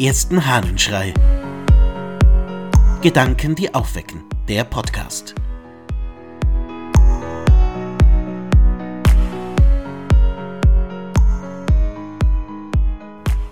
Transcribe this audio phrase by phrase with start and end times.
[0.00, 1.12] ersten Hahnenschrei.
[3.02, 4.24] Gedanken, die aufwecken.
[4.48, 5.34] Der Podcast.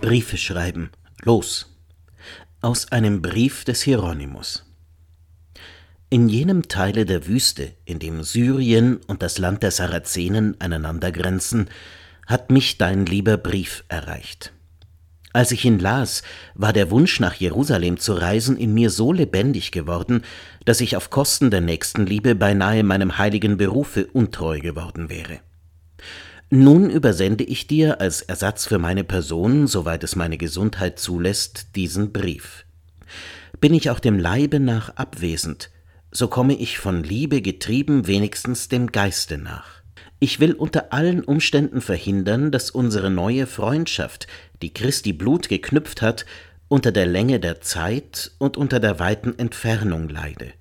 [0.01, 0.91] Briefe schreiben.
[1.23, 1.79] Los.
[2.63, 4.65] Aus einem Brief des Hieronymus.
[6.09, 11.69] In jenem Teile der Wüste, in dem Syrien und das Land der Sarazenen einander grenzen,
[12.27, 14.55] hat mich dein lieber Brief erreicht.
[15.33, 16.23] Als ich ihn las,
[16.55, 20.23] war der Wunsch nach Jerusalem zu reisen in mir so lebendig geworden,
[20.65, 25.41] dass ich auf Kosten der Nächstenliebe beinahe meinem heiligen Berufe untreu geworden wäre.
[26.51, 32.11] Nun übersende ich dir als Ersatz für meine Person, soweit es meine Gesundheit zulässt, diesen
[32.11, 32.65] Brief.
[33.61, 35.71] Bin ich auch dem Leibe nach abwesend,
[36.11, 39.78] so komme ich von Liebe getrieben wenigstens dem Geiste nach.
[40.21, 44.27] Ich will unter allen Umständen verhindern, dass unsere neue Freundschaft,
[44.63, 46.27] die Christi Blut geknüpft hat,
[46.67, 50.53] unter der Länge der Zeit und unter der weiten Entfernung leide.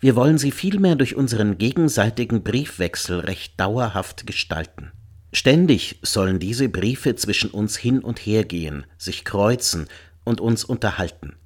[0.00, 4.90] Wir wollen sie vielmehr durch unseren gegenseitigen Briefwechsel recht dauerhaft gestalten.
[5.32, 9.86] Ständig sollen diese Briefe zwischen uns hin und her gehen, sich kreuzen
[10.24, 11.36] und uns unterhalten.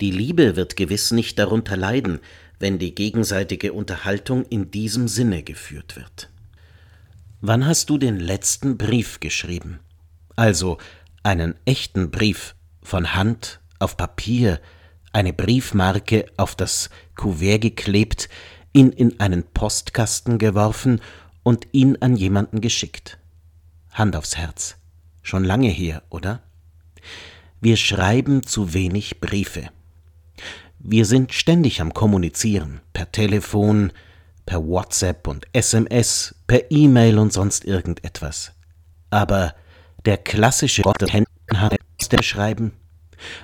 [0.00, 2.18] Die Liebe wird gewiss nicht darunter leiden,
[2.58, 6.28] wenn die gegenseitige Unterhaltung in diesem Sinne geführt wird.
[7.42, 9.80] Wann hast du den letzten Brief geschrieben?
[10.36, 10.76] Also
[11.22, 14.60] einen echten Brief von Hand auf Papier,
[15.14, 18.28] eine Briefmarke auf das Kuvert geklebt,
[18.74, 21.00] ihn in einen Postkasten geworfen
[21.42, 23.18] und ihn an jemanden geschickt.
[23.90, 24.76] Hand aufs Herz.
[25.22, 26.42] Schon lange her, oder?
[27.62, 29.70] Wir schreiben zu wenig Briefe.
[30.78, 33.92] Wir sind ständig am Kommunizieren, per Telefon,
[34.50, 38.50] per WhatsApp und SMS, per E-Mail und sonst irgendetwas.
[39.08, 39.54] Aber
[40.06, 40.82] der klassische
[42.10, 42.72] der Schreiben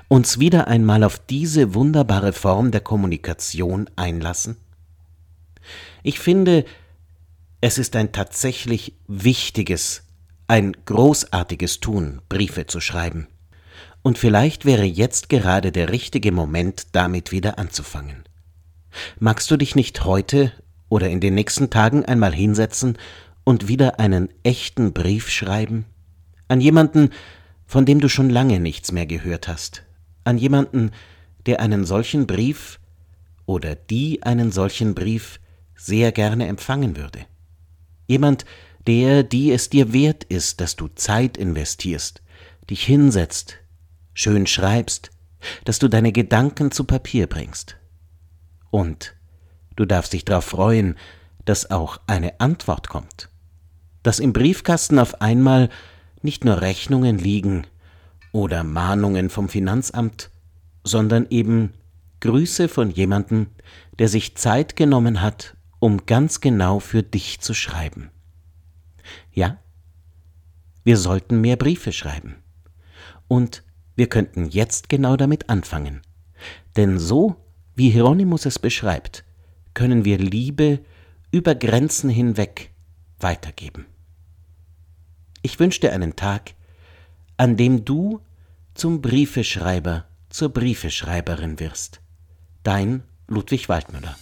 [0.08, 4.56] uns wieder einmal auf diese wunderbare Form der Kommunikation einlassen?
[6.02, 6.64] Ich finde,
[7.60, 10.02] es ist ein tatsächlich wichtiges,
[10.48, 13.28] ein großartiges Tun, Briefe zu schreiben.
[14.02, 18.24] Und vielleicht wäre jetzt gerade der richtige Moment, damit wieder anzufangen.
[19.20, 20.50] Magst du dich nicht heute
[20.88, 22.98] oder in den nächsten Tagen einmal hinsetzen
[23.44, 25.84] und wieder einen echten Brief schreiben?
[26.48, 27.10] An jemanden,
[27.66, 29.84] von dem du schon lange nichts mehr gehört hast.
[30.24, 30.92] An jemanden,
[31.46, 32.78] der einen solchen Brief
[33.44, 35.40] oder die einen solchen Brief
[35.74, 37.26] sehr gerne empfangen würde.
[38.06, 38.44] Jemand,
[38.86, 42.22] der, die es dir wert ist, dass du Zeit investierst,
[42.70, 43.56] dich hinsetzt,
[44.14, 45.10] schön schreibst,
[45.64, 47.76] dass du deine Gedanken zu Papier bringst.
[48.70, 49.15] Und
[49.76, 50.96] Du darfst dich darauf freuen,
[51.44, 53.28] dass auch eine Antwort kommt.
[54.02, 55.68] Dass im Briefkasten auf einmal
[56.22, 57.66] nicht nur Rechnungen liegen
[58.32, 60.30] oder Mahnungen vom Finanzamt,
[60.82, 61.72] sondern eben
[62.20, 63.48] Grüße von jemandem,
[63.98, 68.10] der sich Zeit genommen hat, um ganz genau für dich zu schreiben.
[69.32, 69.58] Ja,
[70.84, 72.36] wir sollten mehr Briefe schreiben.
[73.28, 73.62] Und
[73.96, 76.02] wir könnten jetzt genau damit anfangen.
[76.76, 77.36] Denn so,
[77.74, 79.24] wie Hieronymus es beschreibt,
[79.76, 80.80] können wir Liebe
[81.30, 82.70] über Grenzen hinweg
[83.20, 83.84] weitergeben.
[85.42, 86.54] Ich wünsche dir einen Tag,
[87.36, 88.22] an dem du
[88.72, 92.00] zum Briefeschreiber, zur Briefeschreiberin wirst.
[92.62, 94.16] Dein Ludwig Waldmüller.